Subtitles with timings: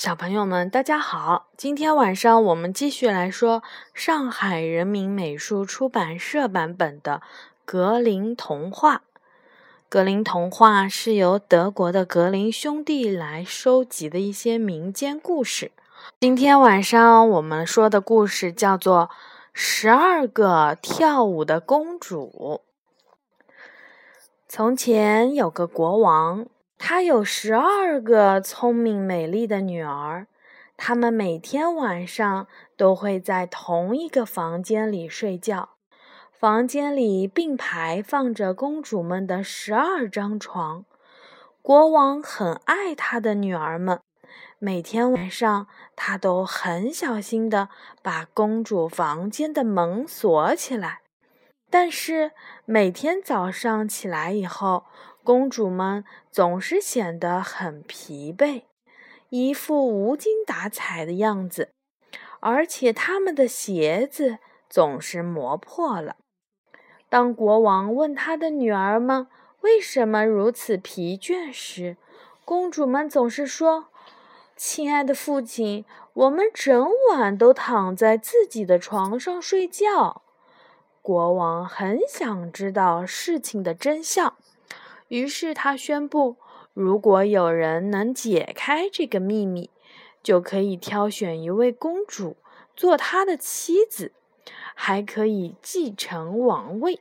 [0.00, 1.50] 小朋友们，大家好！
[1.58, 7.20] 今天晚上我们继续来说上海人民美术出版社版本的
[7.66, 8.94] 《格林童话》。
[9.90, 15.70] 《格林童话》是由德国的格林兄弟来收集的一些民间故事。
[16.18, 19.10] 今天晚上我们说的故事叫做
[19.52, 22.62] 《十二个跳舞的公主》。
[24.48, 26.46] 从前有个国王。
[26.82, 30.26] 他有十二个聪明美丽的女儿，
[30.78, 35.68] 她们每天晚上都会在同一个房间里睡觉。
[36.32, 40.86] 房间里并排放着公主们的十二张床。
[41.60, 44.00] 国王很爱他的女儿们，
[44.58, 47.68] 每天晚上他都很小心地
[48.02, 51.02] 把公主房间的门锁起来。
[51.72, 52.32] 但是
[52.64, 54.86] 每天早上起来以后，
[55.30, 58.62] 公主们总是显得很疲惫，
[59.28, 61.70] 一副无精打采的样子，
[62.40, 66.16] 而且她们的鞋子总是磨破了。
[67.08, 69.28] 当国王问他的女儿们
[69.60, 71.96] 为什么如此疲倦时，
[72.44, 73.86] 公主们总是说
[74.58, 80.22] ：“亲爱的父亲，我们整晚都躺在自己的床上睡觉。”
[81.00, 84.34] 国王很想知道事情的真相。
[85.10, 86.36] 于是他宣布，
[86.72, 89.68] 如果有人能解开这个秘密，
[90.22, 92.36] 就可以挑选一位公主
[92.76, 94.12] 做他的妻子，
[94.76, 97.00] 还可以继承王位。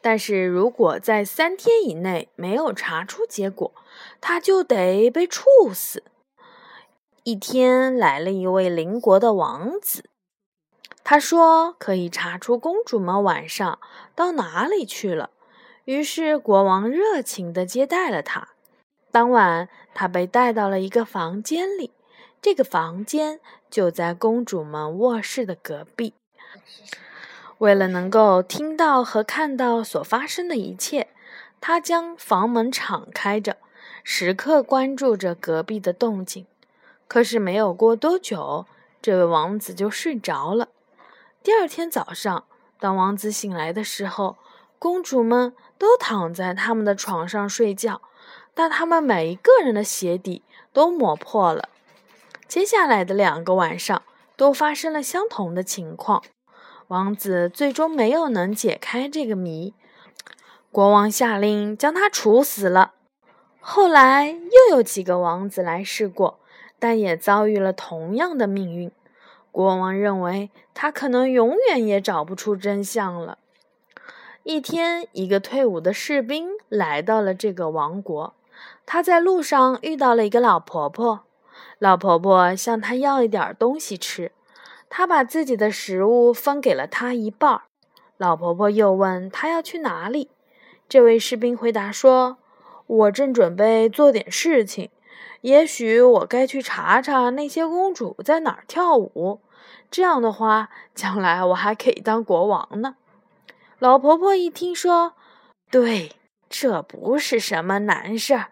[0.00, 3.74] 但是如果在三天以内没有查出结果，
[4.22, 6.04] 他就得被处死。
[7.24, 10.08] 一天来了一位邻国的王子，
[11.04, 13.78] 他说可以查出公主们晚上
[14.14, 15.28] 到哪里去了。
[15.86, 18.48] 于是国王热情地接待了他。
[19.12, 21.92] 当晚，他被带到了一个房间里，
[22.42, 23.38] 这个房间
[23.70, 26.12] 就在公主们卧室的隔壁。
[27.58, 31.06] 为了能够听到和看到所发生的一切，
[31.60, 33.56] 他将房门敞开着，
[34.02, 36.46] 时刻关注着隔壁的动静。
[37.06, 38.66] 可是没有过多久，
[39.00, 40.68] 这位王子就睡着了。
[41.44, 42.44] 第二天早上，
[42.80, 44.36] 当王子醒来的时候，
[44.78, 48.00] 公主们都躺在他们的床上睡觉，
[48.54, 50.42] 但他们每一个人的鞋底
[50.72, 51.68] 都磨破了。
[52.46, 54.02] 接下来的两个晚上
[54.36, 56.22] 都发生了相同的情况。
[56.88, 59.74] 王子最终没有能解开这个谜，
[60.70, 62.92] 国王下令将他处死了。
[63.58, 66.38] 后来又有几个王子来试过，
[66.78, 68.92] 但也遭遇了同样的命运。
[69.50, 73.38] 国王认为他可能永远也找不出真相了。
[74.48, 78.32] 一天，一个退伍的士兵来到了这个王国。
[78.86, 81.24] 他在路上遇到了一个老婆婆，
[81.80, 84.30] 老婆婆向他要一点东西吃。
[84.88, 87.62] 他把自己的食物分给了他一半。
[88.18, 90.30] 老婆婆又问他要去哪里。
[90.88, 92.38] 这位士兵回答说
[92.86, 94.90] ：“我正准备做点事情，
[95.40, 99.40] 也许我该去查查那些公主在哪儿跳舞。
[99.90, 102.94] 这样的话，将来我还可以当国王呢。”
[103.78, 105.12] 老婆婆一听说，
[105.70, 106.12] 对，
[106.48, 108.48] 这不是什么难事儿，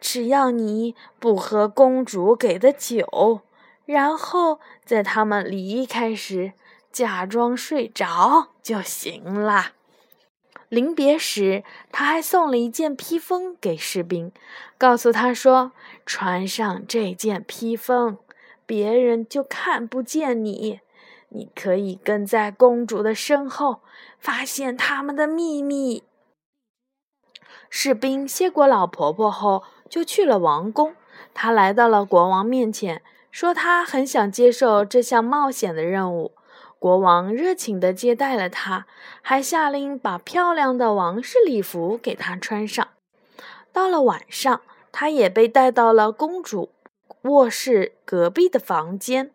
[0.00, 3.42] 只要你不喝公主给的酒，
[3.84, 6.54] 然后在他们离开时
[6.90, 9.72] 假装睡着就行了。
[10.70, 14.32] 临别时，他还送了一件披风给士兵，
[14.78, 15.72] 告诉他说
[16.06, 18.16] ：“穿上这件披风，
[18.64, 20.80] 别人就看不见你。”
[21.34, 23.80] 你可以跟在公主的身后，
[24.18, 26.04] 发现他们的秘密。
[27.70, 30.94] 士兵谢过老婆婆后，就去了王宫。
[31.32, 36.32] 他来到了国王面前，说他很想接受这项冒险的任务。
[36.78, 38.86] 国王热情地接待了他，
[39.22, 42.86] 还下令把漂亮的王室礼服给他穿上。
[43.72, 44.60] 到了晚上，
[44.90, 46.72] 他也被带到了公主
[47.22, 49.30] 卧室隔壁的房间。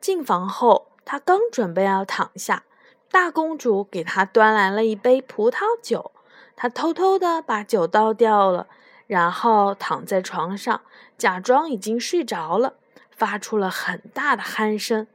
[0.00, 0.91] 进房后。
[1.04, 2.64] 他刚准备要躺下，
[3.10, 6.12] 大公主给他端来了一杯葡萄酒。
[6.54, 8.68] 他偷偷的把酒倒掉了，
[9.06, 10.82] 然后躺在床上，
[11.18, 12.74] 假装已经睡着了，
[13.10, 15.06] 发出了很大的鼾声。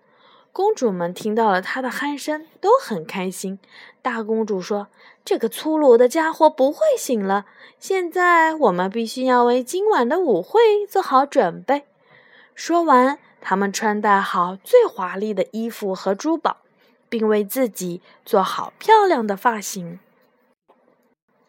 [0.52, 3.60] 公主们听到了他的鼾声，都很开心。
[4.02, 4.88] 大公主说
[5.24, 7.46] ：“这个粗鲁的家伙不会醒了。
[7.80, 11.86] 现在我们必须要为今晚的舞会做好准备。”
[12.54, 13.20] 说完。
[13.42, 16.58] 他们穿戴好最华丽的衣服和珠宝，
[17.10, 20.00] 并为自己做好漂亮的发型。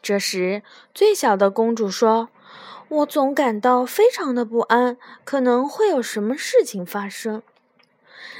[0.00, 0.62] 这时，
[0.94, 2.29] 最小的公主说
[2.88, 7.43] ：“我总感到非常的不安，可能会有什么事情发生。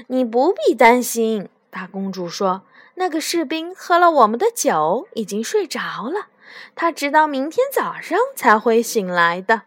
[0.07, 2.63] 你不必担心，大公主说。
[2.95, 6.27] 那个士兵喝了我们的酒，已经睡着了。
[6.75, 9.63] 他直到明天早上才会醒来的。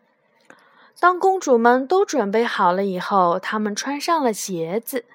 [1.02, 5.06] 当公主们都准备好了以后，她们穿上了鞋子。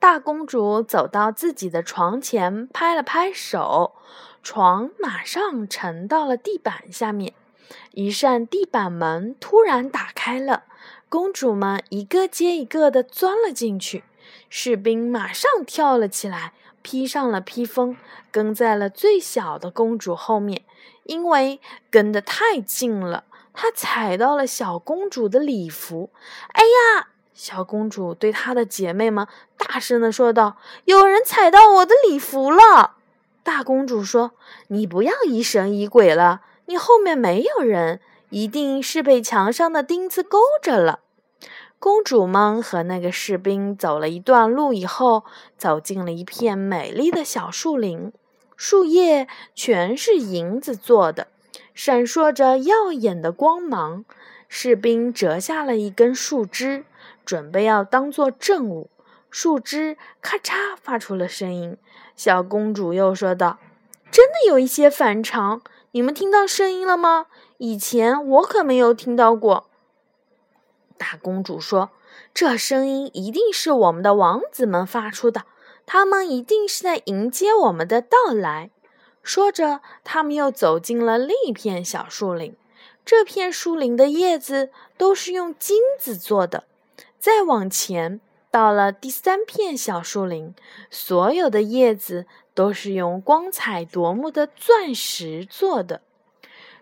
[0.00, 3.92] 大公主走到自己的床前，拍了拍手，
[4.42, 7.34] 床马上沉到了地板下面。
[7.92, 10.64] 一扇地板门突然打开了，
[11.08, 14.02] 公主们一个接一个地钻了进去。
[14.50, 16.52] 士兵马上跳了起来。
[16.80, 17.96] 披上了披风，
[18.30, 20.62] 跟在了最小的公主后面，
[21.04, 21.60] 因为
[21.90, 23.24] 跟得太近了，
[23.60, 26.10] 他踩到了小公主的礼服。
[26.52, 27.08] 哎呀！
[27.34, 29.26] 小公主对她的姐妹们
[29.56, 30.56] 大声地说道
[30.86, 32.96] ：“有人踩到我的礼服了！”
[33.42, 34.30] 大公主说
[34.68, 38.00] ：“你不要疑神疑鬼了，你后面没有人，
[38.30, 41.00] 一定是被墙上的钉子勾着了。”
[41.80, 45.24] 公主们和那个士兵走了一段路以后，
[45.56, 48.12] 走进了一片美丽的小树林，
[48.56, 51.26] 树叶全是银子做的，
[51.74, 54.04] 闪烁着耀眼的光芒。
[54.48, 56.84] 士兵折下了一根树枝，
[57.24, 58.88] 准备要当做证物。
[59.30, 61.76] 树枝咔嚓发出了声音。
[62.16, 63.58] 小公主又说道
[64.10, 65.60] ：“真的有一些反常，
[65.90, 67.26] 你们听到声音了吗？
[67.58, 69.68] 以前我可没有听到过。”
[70.96, 71.90] 大公主说
[72.32, 75.44] ：“这声音一定是我们的王子们发出的，
[75.84, 78.70] 他们一定是在迎接我们的到来。”
[79.28, 82.56] 说着，他们又走进了另一片小树林。
[83.04, 86.64] 这片树林的叶子都是用金子做的。
[87.18, 90.54] 再往前，到了第三片小树林，
[90.90, 96.00] 所有的叶子都是用光彩夺目的钻石做的。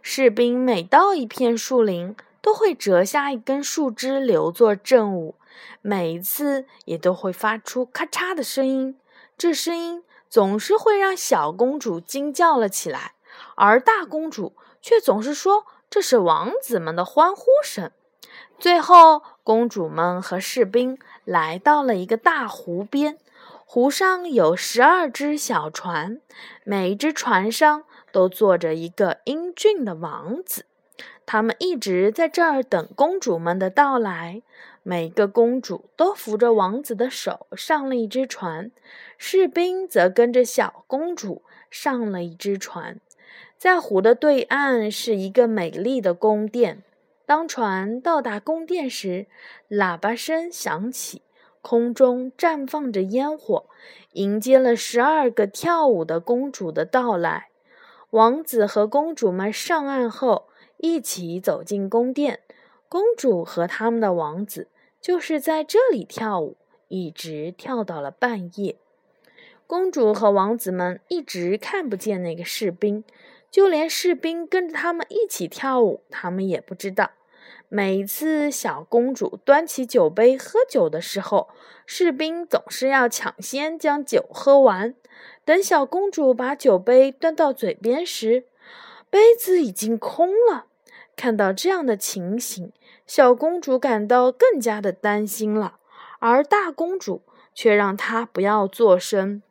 [0.00, 5.34] 士兵每到一片树林，都会折下一根树枝留作证物，
[5.82, 8.96] 每一次也都会发出咔嚓的声音。
[9.36, 10.04] 这声音
[10.36, 13.14] 总是会让小公主惊叫了起来，
[13.54, 17.90] 而大公主却总是说这是王子们的欢呼声。
[18.58, 23.18] 最后，公主们和士兵来到了一个大湖边，
[23.64, 26.20] 湖上有十二只小船，
[26.64, 30.66] 每一只船上都坐着一个英俊的王子。
[31.26, 34.42] 他们一直在这儿等公主们的到来。
[34.84, 38.70] 每个公主都扶着王子的手上了一只船，
[39.18, 43.00] 士兵则跟着小公主上了一只船。
[43.58, 46.84] 在湖的对岸是一个美丽的宫殿。
[47.26, 49.26] 当船到达宫殿时，
[49.68, 51.22] 喇叭声响起，
[51.60, 53.64] 空中绽放着烟火，
[54.12, 57.48] 迎接了十二个跳舞的公主的到来。
[58.10, 60.46] 王子和公主们上岸后。
[60.78, 62.40] 一起走进宫殿，
[62.88, 64.68] 公主和他们的王子
[65.00, 66.56] 就是在这里跳舞，
[66.88, 68.76] 一直跳到了半夜。
[69.66, 73.02] 公主和王子们一直看不见那个士兵，
[73.50, 77.10] 就连士兵跟着他们一起跳舞，他们也不知道。
[77.68, 81.48] 每一次小公主端起酒杯喝酒的时候，
[81.84, 84.94] 士兵总是要抢先将酒喝完。
[85.44, 88.44] 等小公主把酒杯端到嘴边时，
[89.10, 90.66] 杯子已经空了。
[91.14, 92.72] 看到这样的情形，
[93.06, 95.78] 小公主感到更加的担心了，
[96.18, 97.22] 而大公主
[97.54, 99.42] 却让她不要作声。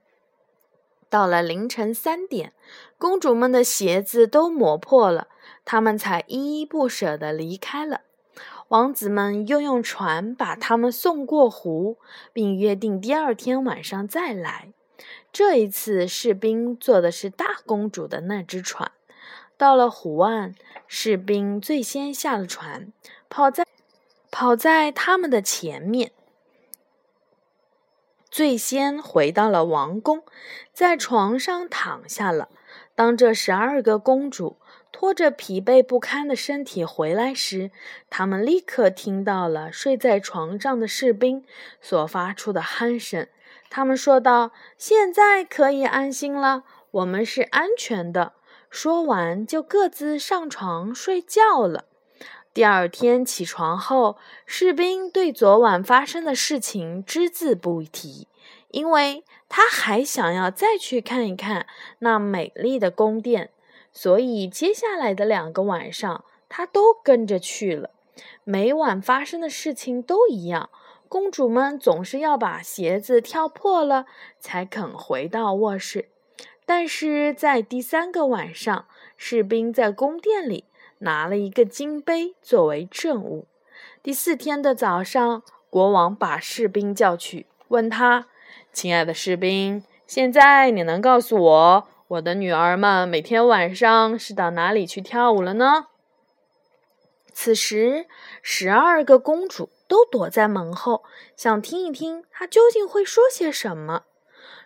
[1.10, 2.54] 到了凌晨三点，
[2.98, 5.28] 公主们的鞋子都磨破了，
[5.64, 8.02] 她们才依依不舍地离开了。
[8.68, 11.98] 王子们又用船把他们送过湖，
[12.34, 14.74] 并约定第二天晚上再来。
[15.32, 18.92] 这一次，士兵坐的是大公主的那只船。
[19.58, 20.54] 到了湖岸，
[20.88, 22.92] 士兵最先下了船，
[23.30, 23.66] 跑在
[24.30, 26.12] 跑在他们的前面，
[28.30, 30.24] 最先回到了王宫，
[30.74, 32.50] 在床上躺下了。
[32.94, 34.58] 当这十二个公主
[34.92, 37.72] 拖着疲惫不堪的身体回来时，
[38.10, 41.46] 他们立刻听到了睡在床上的士兵
[41.82, 43.28] 所发出的鼾声。
[43.70, 48.34] 他们说道：“现在可以安心了，我们是安全的。”
[48.76, 51.86] 说完，就各自上床睡觉了。
[52.54, 58.28] 第二天起床后，士兵对昨晚发生的事情只字不提，
[58.72, 61.68] 因为他还想要再去看一看
[62.00, 63.50] 那美丽的宫殿，
[63.94, 67.92] 所以接下来的两个晚上，他都跟着去了。
[68.44, 70.70] 每晚发生的事情都一样，
[71.08, 74.06] 公主们总是要把鞋子跳破了，
[74.42, 76.10] 才肯回到卧室。
[76.66, 80.66] 但是在第三个晚上，士兵在宫殿里
[81.00, 83.48] 拿了一个金杯作为证物。
[84.02, 88.28] 第四天的早上，国王把士兵叫去，问他
[88.74, 95.88] ：“亲爱的士兵，现在你能告诉我，我的女儿们每天晚上是到哪里去跳舞了呢？”
[97.32, 98.08] 此时，
[98.42, 101.04] 十二个公主都躲在门后，
[101.36, 104.04] 想听一听他究竟会说些什么。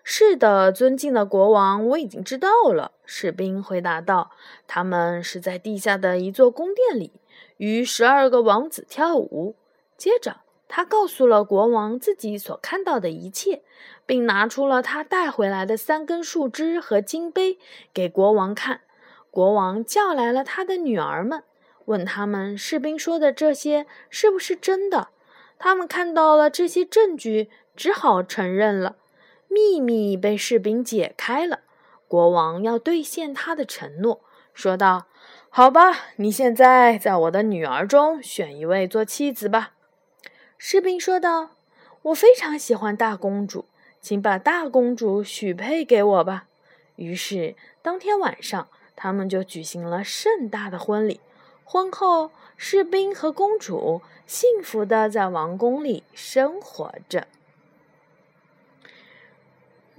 [0.03, 2.91] 是的，尊敬的国王，我已经知道了。
[3.05, 4.31] 士兵回答道
[4.67, 7.11] ：“他们是在地下的一座宫殿里，
[7.57, 9.55] 与十二个王子跳舞。”
[9.97, 10.37] 接着，
[10.67, 13.61] 他告诉了国王自己所看到的一切，
[14.05, 17.59] 并拿出了他带回来的三根树枝和金杯
[17.93, 18.81] 给国王看。
[19.29, 21.43] 国王叫来了他的女儿们。
[21.85, 25.09] 问他们士兵说的这些是不是真的？
[25.57, 28.95] 他们看到了这些证据，只好承认了。
[29.49, 31.59] 秘密被士兵解开了。
[32.07, 34.21] 国王要兑现他的承诺，
[34.53, 35.07] 说道
[35.49, 39.73] ：“好吧，你现在在我的女儿中选一位做妻子吧。”
[40.57, 41.51] 士兵说道
[42.03, 43.65] ：“我非常喜欢大公主，
[43.99, 46.45] 请把大公主许配给我吧。”
[46.95, 51.19] 于是当天晚上，他们就举行了盛大的婚礼。
[51.63, 57.27] 婚后，士兵和公主幸福的在王宫里生活着。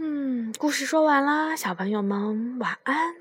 [0.02, 3.20] 嗯，故事说完啦，小朋友们晚安。